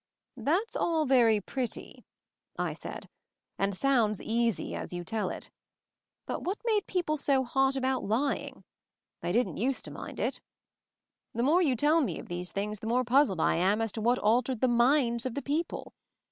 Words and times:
"That's 0.37 0.75
all 0.75 1.05
very 1.05 1.39
pretty," 1.39 2.03
I 2.57 2.73
said, 2.73 3.07
"and 3.59 3.77
sounds 3.77 4.19
easy 4.19 4.73
as 4.73 4.91
you 4.91 5.03
tell 5.03 5.29
it; 5.29 5.51
but 6.25 6.41
what 6.41 6.57
made 6.65 6.87
people 6.87 7.17
so 7.17 7.43
hot 7.43 7.75
about 7.75 8.03
lying? 8.05 8.63
They 9.21 9.31
didn't 9.31 9.57
used 9.57 9.85
to 9.85 9.91
mind 9.91 10.19
it. 10.19 10.41
The 11.35 11.43
more 11.43 11.61
you 11.61 11.75
tell 11.75 12.01
me 12.01 12.17
of 12.17 12.29
236 12.29 12.31
MOVING 12.31 12.31
THE 12.31 12.33
MOUNTAIN 12.33 12.39
these 12.39 12.51
things 12.51 12.79
the 12.79 12.87
more 12.87 13.03
puzzled 13.03 13.39
I 13.39 13.55
am 13.57 13.79
as 13.79 13.91
to 13.91 14.01
what 14.01 14.17
altered 14.17 14.59
the 14.61 14.67
minds 14.67 15.27
of 15.27 15.35
the 15.35 15.43
people. 15.43 15.93